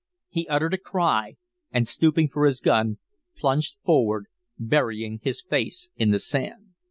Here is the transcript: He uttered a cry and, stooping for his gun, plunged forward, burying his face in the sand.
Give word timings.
He 0.29 0.47
uttered 0.47 0.73
a 0.73 0.79
cry 0.79 1.35
and, 1.71 1.87
stooping 1.87 2.27
for 2.29 2.47
his 2.47 2.59
gun, 2.59 2.97
plunged 3.37 3.75
forward, 3.85 4.25
burying 4.57 5.19
his 5.21 5.43
face 5.43 5.91
in 5.95 6.09
the 6.09 6.17
sand. 6.17 6.69